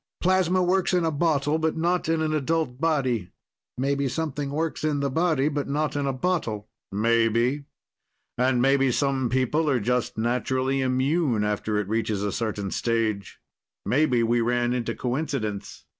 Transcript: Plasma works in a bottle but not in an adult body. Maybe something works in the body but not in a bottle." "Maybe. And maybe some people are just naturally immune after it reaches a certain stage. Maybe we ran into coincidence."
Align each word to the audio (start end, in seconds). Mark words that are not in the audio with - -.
Plasma 0.19 0.63
works 0.63 0.95
in 0.95 1.05
a 1.05 1.11
bottle 1.11 1.59
but 1.59 1.77
not 1.77 2.09
in 2.09 2.23
an 2.23 2.33
adult 2.33 2.81
body. 2.81 3.29
Maybe 3.77 4.07
something 4.07 4.49
works 4.49 4.83
in 4.83 4.99
the 4.99 5.11
body 5.11 5.47
but 5.47 5.67
not 5.67 5.95
in 5.95 6.07
a 6.07 6.11
bottle." 6.11 6.67
"Maybe. 6.91 7.65
And 8.35 8.63
maybe 8.63 8.91
some 8.91 9.29
people 9.29 9.69
are 9.69 9.79
just 9.79 10.17
naturally 10.17 10.81
immune 10.81 11.43
after 11.43 11.77
it 11.77 11.87
reaches 11.87 12.23
a 12.23 12.31
certain 12.31 12.71
stage. 12.71 13.39
Maybe 13.85 14.23
we 14.23 14.41
ran 14.41 14.73
into 14.73 14.95
coincidence." 14.95 15.85